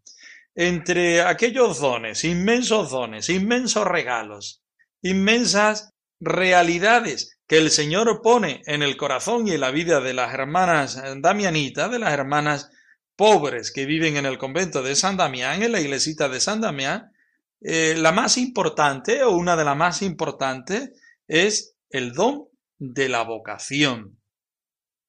Entre 0.54 1.20
aquellos 1.20 1.80
dones, 1.80 2.24
inmensos 2.24 2.90
dones, 2.90 3.28
inmensos 3.28 3.86
regalos, 3.86 4.62
inmensas 5.02 5.90
realidades 6.18 7.38
que 7.50 7.58
el 7.58 7.72
Señor 7.72 8.22
pone 8.22 8.62
en 8.66 8.84
el 8.84 8.96
corazón 8.96 9.48
y 9.48 9.50
en 9.50 9.60
la 9.60 9.72
vida 9.72 10.00
de 10.00 10.14
las 10.14 10.32
hermanas 10.32 11.02
damianitas, 11.16 11.90
de 11.90 11.98
las 11.98 12.12
hermanas 12.12 12.70
pobres 13.16 13.72
que 13.72 13.86
viven 13.86 14.16
en 14.16 14.24
el 14.24 14.38
convento 14.38 14.84
de 14.84 14.94
San 14.94 15.16
Damián, 15.16 15.60
en 15.60 15.72
la 15.72 15.80
iglesita 15.80 16.28
de 16.28 16.38
San 16.38 16.60
Damián, 16.60 17.10
eh, 17.60 17.96
la 17.98 18.12
más 18.12 18.38
importante 18.38 19.24
o 19.24 19.32
una 19.32 19.56
de 19.56 19.64
las 19.64 19.76
más 19.76 20.00
importantes 20.02 20.92
es 21.26 21.74
el 21.88 22.12
don 22.12 22.46
de 22.78 23.08
la 23.08 23.24
vocación. 23.24 24.20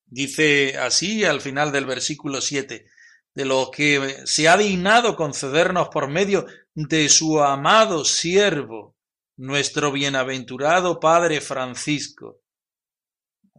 Dice 0.08 0.80
así 0.80 1.24
al 1.24 1.42
final 1.42 1.72
del 1.72 1.86
versículo 1.86 2.42
7, 2.42 2.88
de 3.36 3.46
lo 3.46 3.70
que 3.70 4.18
se 4.26 4.50
ha 4.50 4.58
dignado 4.58 5.16
concedernos 5.16 5.90
por 5.90 6.08
medio 6.08 6.48
de 6.74 7.08
su 7.08 7.40
amado 7.40 8.04
siervo, 8.04 8.96
nuestro 9.38 9.92
bienaventurado 9.92 11.00
Padre 11.00 11.42
Francisco. 11.42 12.42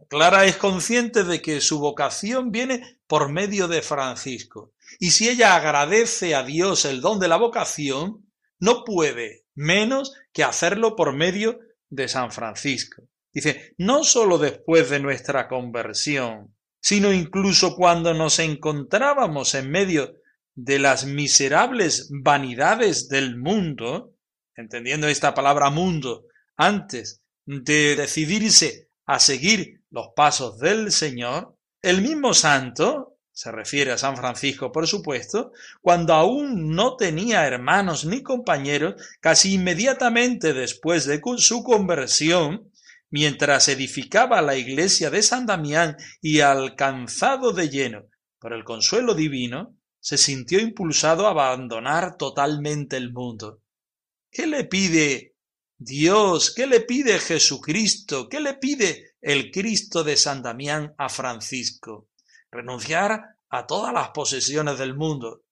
Clara 0.09 0.45
es 0.45 0.57
consciente 0.57 1.23
de 1.23 1.41
que 1.41 1.61
su 1.61 1.79
vocación 1.79 2.51
viene 2.51 2.99
por 3.07 3.31
medio 3.31 3.67
de 3.67 3.81
Francisco, 3.81 4.73
y 4.99 5.11
si 5.11 5.29
ella 5.29 5.55
agradece 5.55 6.35
a 6.35 6.43
Dios 6.43 6.85
el 6.85 7.01
don 7.01 7.19
de 7.19 7.27
la 7.27 7.37
vocación, 7.37 8.25
no 8.59 8.83
puede 8.83 9.45
menos 9.55 10.13
que 10.31 10.43
hacerlo 10.43 10.95
por 10.95 11.13
medio 11.13 11.59
de 11.89 12.07
San 12.07 12.31
Francisco. 12.31 13.03
Dice, 13.33 13.73
no 13.77 14.03
sólo 14.03 14.37
después 14.37 14.89
de 14.89 14.99
nuestra 14.99 15.47
conversión, 15.47 16.55
sino 16.79 17.11
incluso 17.11 17.75
cuando 17.75 18.13
nos 18.13 18.39
encontrábamos 18.39 19.55
en 19.55 19.71
medio 19.71 20.15
de 20.55 20.79
las 20.79 21.05
miserables 21.05 22.09
vanidades 22.11 23.09
del 23.09 23.37
mundo, 23.37 24.12
entendiendo 24.55 25.07
esta 25.07 25.33
palabra 25.33 25.69
mundo, 25.69 26.25
antes 26.55 27.21
de 27.45 27.95
decidirse 27.95 28.89
a 29.05 29.19
seguir 29.19 29.81
los 29.89 30.09
pasos 30.15 30.59
del 30.59 30.91
Señor, 30.91 31.57
el 31.81 32.01
mismo 32.01 32.33
santo, 32.33 33.17
se 33.31 33.51
refiere 33.51 33.91
a 33.91 33.97
San 33.97 34.15
Francisco 34.15 34.71
por 34.71 34.87
supuesto, 34.87 35.51
cuando 35.81 36.13
aún 36.13 36.75
no 36.75 36.95
tenía 36.95 37.45
hermanos 37.45 38.05
ni 38.05 38.21
compañeros, 38.21 38.95
casi 39.19 39.55
inmediatamente 39.55 40.53
después 40.53 41.05
de 41.05 41.19
su 41.37 41.63
conversión, 41.63 42.71
mientras 43.09 43.67
edificaba 43.67 44.41
la 44.41 44.55
iglesia 44.55 45.09
de 45.09 45.23
San 45.23 45.45
Damián 45.45 45.97
y 46.21 46.41
alcanzado 46.41 47.51
de 47.51 47.69
lleno 47.69 48.05
por 48.39 48.53
el 48.53 48.63
consuelo 48.63 49.15
divino, 49.15 49.75
se 49.99 50.17
sintió 50.17 50.59
impulsado 50.59 51.27
a 51.27 51.31
abandonar 51.31 52.17
totalmente 52.17 52.97
el 52.97 53.11
mundo. 53.13 53.62
¿Qué 54.33 54.47
le 54.47 54.63
pide 54.63 55.35
Dios? 55.77 56.51
¿Qué 56.55 56.65
le 56.65 56.79
pide 56.79 57.19
Jesucristo? 57.19 58.27
¿Qué 58.27 58.39
le 58.39 58.55
pide 58.55 59.13
el 59.21 59.51
Cristo 59.51 60.03
de 60.03 60.17
San 60.17 60.41
Damián 60.41 60.95
a 60.97 61.07
Francisco? 61.07 62.09
Renunciar 62.49 63.37
a 63.49 63.67
todas 63.67 63.93
las 63.93 64.09
posesiones 64.09 64.79
del 64.79 64.95
mundo, 64.95 65.43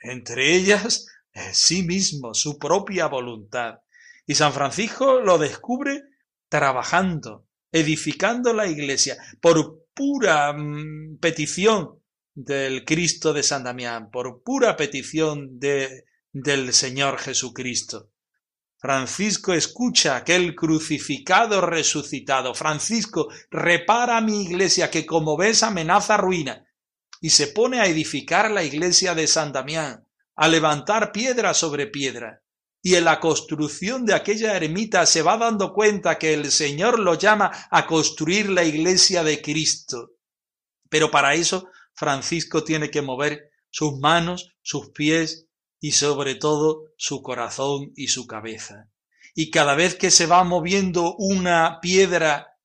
entre 0.00 0.52
ellas 0.56 1.06
sí 1.52 1.84
mismo, 1.84 2.34
su 2.34 2.58
propia 2.58 3.06
voluntad. 3.06 3.78
Y 4.26 4.34
San 4.34 4.52
Francisco 4.52 5.20
lo 5.20 5.38
descubre 5.38 6.02
trabajando, 6.48 7.46
edificando 7.70 8.52
la 8.52 8.66
iglesia, 8.66 9.16
por 9.40 9.86
pura 9.94 10.52
mm, 10.52 11.18
petición 11.18 12.02
del 12.34 12.84
Cristo 12.84 13.32
de 13.32 13.44
San 13.44 13.62
Damián, 13.62 14.10
por 14.10 14.42
pura 14.42 14.76
petición 14.76 15.60
de, 15.60 16.04
del 16.32 16.72
Señor 16.72 17.18
Jesucristo. 17.18 18.10
Francisco 18.84 19.54
escucha 19.54 20.14
aquel 20.14 20.54
crucificado 20.54 21.62
resucitado. 21.62 22.52
Francisco 22.52 23.28
repara 23.50 24.20
mi 24.20 24.42
iglesia 24.42 24.90
que 24.90 25.06
como 25.06 25.38
ves 25.38 25.62
amenaza 25.62 26.18
ruina 26.18 26.66
y 27.18 27.30
se 27.30 27.46
pone 27.46 27.80
a 27.80 27.86
edificar 27.86 28.50
la 28.50 28.62
iglesia 28.62 29.14
de 29.14 29.26
San 29.26 29.52
Damián, 29.52 30.06
a 30.36 30.48
levantar 30.48 31.12
piedra 31.12 31.54
sobre 31.54 31.86
piedra 31.86 32.42
y 32.82 32.96
en 32.96 33.06
la 33.06 33.20
construcción 33.20 34.04
de 34.04 34.12
aquella 34.12 34.54
ermita 34.54 35.06
se 35.06 35.22
va 35.22 35.38
dando 35.38 35.72
cuenta 35.72 36.18
que 36.18 36.34
el 36.34 36.52
Señor 36.52 36.98
lo 36.98 37.14
llama 37.14 37.52
a 37.70 37.86
construir 37.86 38.50
la 38.50 38.64
iglesia 38.64 39.24
de 39.24 39.40
Cristo. 39.40 40.10
Pero 40.90 41.10
para 41.10 41.32
eso 41.32 41.68
Francisco 41.94 42.62
tiene 42.62 42.90
que 42.90 43.00
mover 43.00 43.50
sus 43.70 43.98
manos, 43.98 44.54
sus 44.60 44.90
pies 44.90 45.48
y 45.84 45.92
sobre 45.92 46.34
todo 46.34 46.94
su 46.96 47.20
corazón 47.20 47.92
y 47.94 48.08
su 48.08 48.26
cabeza. 48.26 48.88
Y 49.34 49.50
cada 49.50 49.74
vez 49.74 49.96
que 49.96 50.10
se 50.10 50.24
va 50.24 50.42
moviendo 50.42 51.14
una 51.16 51.78
piedra 51.82 52.56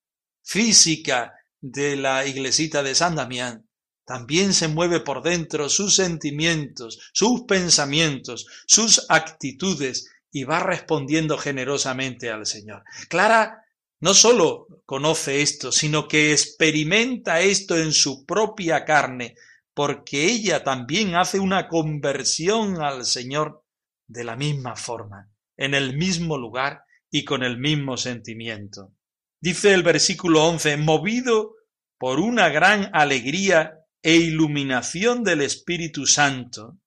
física 0.42 1.34
de 1.60 1.98
la 1.98 2.26
iglesita 2.26 2.82
de 2.82 2.96
San 2.96 3.16
Damián, 3.16 3.68
también 4.06 4.54
se 4.54 4.70
mueve 4.70 5.02
por 5.02 5.22
dentro 5.22 5.68
sus 5.68 5.98
sentimientos, 5.98 7.12
sus 7.12 7.42
pensamientos, 7.42 8.48
sus 8.66 9.06
actitudes 9.10 10.10
y 10.32 10.46
va 10.46 10.62
respondiendo 10.62 11.38
generosamente 11.38 12.30
al 12.30 12.46
Señor. 12.46 12.86
Clara 13.10 13.66
no 14.00 14.14
solo 14.14 14.68
conoce 14.86 15.42
esto, 15.42 15.74
sino 15.74 16.08
que 16.08 16.32
experimenta 16.32 17.42
esto 17.42 17.78
en 17.78 17.92
su 17.92 18.26
propia 18.26 18.86
carne, 18.86 19.36
porque 19.80 20.26
ella 20.26 20.62
también 20.66 21.16
hace 21.16 21.40
una 21.40 21.70
conversión 21.70 22.82
al 22.82 23.06
Señor 23.06 23.64
de 24.08 24.26
la 24.26 24.36
misma 24.36 24.76
forma, 24.76 25.32
en 25.56 25.74
el 25.74 25.96
mismo 25.96 26.38
lugar 26.38 26.84
y 27.10 27.24
con 27.24 27.44
el 27.44 27.58
mismo 27.58 27.96
sentimiento. 27.96 28.92
Dice 29.40 29.74
el 29.74 29.84
versículo 29.84 30.46
11, 30.46 30.76
movido 30.76 31.56
por 31.98 32.20
una 32.20 32.50
gran 32.50 32.90
alegría 32.92 33.80
e 34.02 34.16
iluminación 34.16 35.24
del 35.24 35.40
Espíritu 35.44 36.06
Santo, 36.06 36.78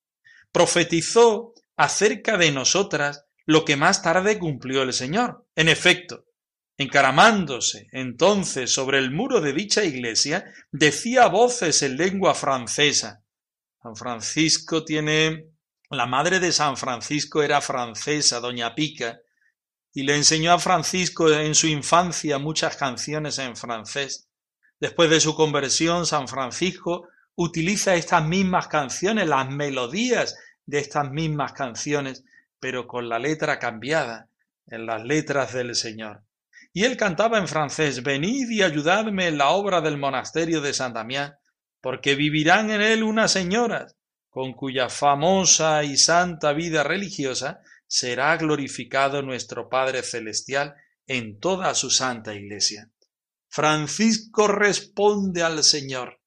profetizó 0.52 1.54
acerca 1.78 2.36
de 2.36 2.52
nosotras 2.52 3.24
lo 3.46 3.64
que 3.64 3.76
más 3.76 4.02
tarde 4.02 4.38
cumplió 4.38 4.82
el 4.82 4.92
Señor. 4.92 5.46
En 5.56 5.70
efecto, 5.70 6.26
encaramándose 6.76 7.88
entonces 7.92 8.72
sobre 8.72 8.98
el 8.98 9.10
muro 9.10 9.40
de 9.40 9.52
dicha 9.52 9.84
iglesia, 9.84 10.52
decía 10.70 11.28
voces 11.28 11.82
en 11.82 11.96
lengua 11.96 12.34
francesa. 12.34 13.22
San 13.82 13.96
Francisco 13.96 14.84
tiene. 14.84 15.48
La 15.90 16.06
madre 16.06 16.40
de 16.40 16.52
San 16.52 16.78
Francisco 16.78 17.42
era 17.42 17.60
francesa, 17.60 18.40
doña 18.40 18.74
Pica, 18.74 19.20
y 19.92 20.04
le 20.04 20.16
enseñó 20.16 20.52
a 20.52 20.58
Francisco 20.58 21.30
en 21.30 21.54
su 21.54 21.66
infancia 21.66 22.38
muchas 22.38 22.76
canciones 22.76 23.38
en 23.38 23.56
francés. 23.56 24.26
Después 24.80 25.10
de 25.10 25.20
su 25.20 25.34
conversión, 25.34 26.06
San 26.06 26.28
Francisco 26.28 27.08
utiliza 27.34 27.94
estas 27.94 28.24
mismas 28.24 28.68
canciones, 28.68 29.28
las 29.28 29.50
melodías 29.50 30.36
de 30.64 30.78
estas 30.78 31.10
mismas 31.10 31.52
canciones, 31.52 32.24
pero 32.58 32.86
con 32.86 33.08
la 33.08 33.18
letra 33.18 33.58
cambiada, 33.58 34.28
en 34.66 34.86
las 34.86 35.04
letras 35.04 35.52
del 35.52 35.74
Señor. 35.74 36.22
Y 36.72 36.84
él 36.84 36.96
cantaba 36.96 37.38
en 37.38 37.48
francés, 37.48 38.02
Venid 38.02 38.48
y 38.50 38.62
ayudadme 38.62 39.28
en 39.28 39.38
la 39.38 39.50
obra 39.50 39.80
del 39.80 39.98
monasterio 39.98 40.60
de 40.60 40.72
San 40.72 40.94
Damián, 40.94 41.34
porque 41.80 42.14
vivirán 42.14 42.70
en 42.70 42.80
él 42.80 43.02
unas 43.02 43.32
señoras, 43.32 43.96
con 44.30 44.54
cuya 44.54 44.88
famosa 44.88 45.84
y 45.84 45.96
santa 45.96 46.52
vida 46.52 46.82
religiosa 46.82 47.60
será 47.86 48.36
glorificado 48.38 49.20
nuestro 49.20 49.68
Padre 49.68 50.02
Celestial 50.02 50.74
en 51.06 51.38
toda 51.38 51.74
su 51.74 51.90
santa 51.90 52.32
iglesia. 52.32 52.90
Francisco 53.48 54.48
responde 54.48 55.42
al 55.42 55.62
Señor. 55.62 56.20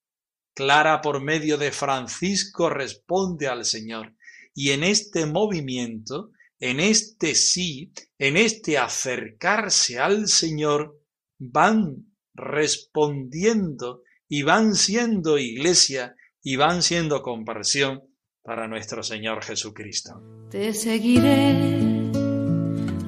Clara 0.53 1.01
por 1.01 1.23
medio 1.23 1.57
de 1.57 1.71
Francisco 1.71 2.69
responde 2.69 3.47
al 3.47 3.65
Señor. 3.65 4.13
Y 4.53 4.71
en 4.71 4.83
este 4.83 5.25
movimiento, 5.25 6.29
en 6.59 6.79
este 6.79 7.35
sí, 7.35 7.91
en 8.17 8.37
este 8.37 8.77
acercarse 8.77 9.99
al 9.99 10.27
Señor, 10.27 10.99
van 11.37 12.05
respondiendo 12.33 14.01
y 14.27 14.43
van 14.43 14.75
siendo 14.75 15.37
iglesia 15.37 16.15
y 16.41 16.55
van 16.55 16.81
siendo 16.81 17.21
conversión 17.21 18.03
para 18.41 18.67
nuestro 18.67 19.03
Señor 19.03 19.43
Jesucristo. 19.43 20.21
Te 20.49 20.73
seguiré 20.73 22.11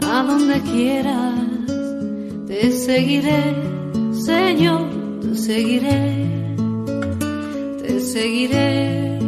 a 0.04 0.24
donde 0.24 0.62
quieras, 0.62 2.46
te 2.48 2.72
seguiré 2.72 3.54
Señor, 4.14 5.20
te 5.22 5.36
seguiré. 5.36 6.38
Seguiré, 8.08 9.20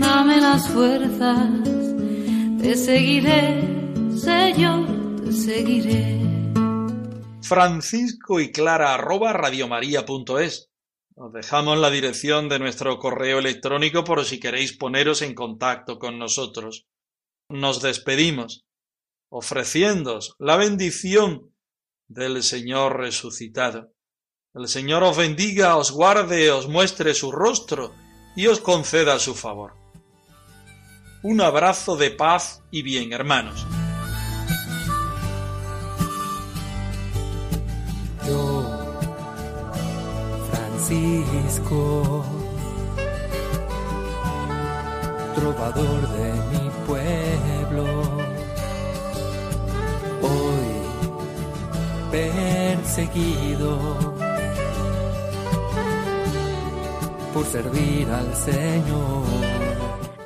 dame 0.00 0.40
las 0.40 0.68
fuerzas, 0.68 1.48
te 2.62 2.76
seguiré, 2.76 3.60
Señor, 4.16 4.86
te 5.24 5.32
seguiré. 5.32 6.20
Francisco 7.42 8.38
y 8.40 8.52
Clara 8.52 8.94
arroba 8.94 9.32
radiomaria.es. 9.32 10.70
Os 11.14 11.32
dejamos 11.32 11.78
la 11.78 11.90
dirección 11.90 12.48
de 12.48 12.60
nuestro 12.60 12.98
correo 12.98 13.40
electrónico 13.40 14.04
por 14.04 14.24
si 14.24 14.38
queréis 14.38 14.76
poneros 14.76 15.22
en 15.22 15.34
contacto 15.34 15.98
con 15.98 16.18
nosotros. 16.18 16.86
Nos 17.48 17.82
despedimos, 17.82 18.64
ofreciéndoos 19.28 20.36
la 20.38 20.56
bendición 20.56 21.52
del 22.06 22.44
Señor 22.44 22.98
resucitado. 22.98 23.92
El 24.54 24.68
Señor 24.68 25.02
os 25.02 25.16
bendiga, 25.16 25.76
os 25.76 25.90
guarde, 25.90 26.52
os 26.52 26.68
muestre 26.68 27.12
su 27.14 27.32
rostro 27.32 27.92
y 28.36 28.46
os 28.46 28.60
conceda 28.60 29.18
su 29.18 29.34
favor. 29.34 29.81
Un 31.24 31.40
abrazo 31.40 31.96
de 31.96 32.10
paz 32.10 32.62
y 32.72 32.82
bien, 32.82 33.12
hermanos. 33.12 33.64
Yo, 38.26 38.96
Francisco, 40.50 42.24
trovador 45.36 46.08
de 46.08 46.32
mi 46.50 46.70
pueblo, 46.88 47.86
hoy 50.22 50.72
perseguido 52.10 53.78
por 57.32 57.46
servir 57.46 58.10
al 58.10 58.34
Señor. 58.34 59.51